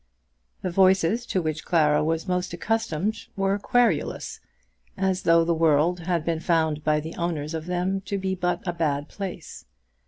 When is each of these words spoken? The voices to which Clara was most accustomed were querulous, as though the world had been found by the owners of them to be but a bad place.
The 0.63 0.71
voices 0.71 1.27
to 1.27 1.43
which 1.43 1.63
Clara 1.63 2.03
was 2.03 2.27
most 2.27 2.53
accustomed 2.53 3.27
were 3.35 3.59
querulous, 3.59 4.39
as 4.97 5.21
though 5.21 5.45
the 5.45 5.53
world 5.53 5.99
had 5.99 6.25
been 6.25 6.39
found 6.39 6.83
by 6.83 6.99
the 6.99 7.13
owners 7.17 7.53
of 7.53 7.67
them 7.67 8.01
to 8.07 8.17
be 8.17 8.33
but 8.33 8.67
a 8.67 8.73
bad 8.73 9.09
place. 9.09 9.65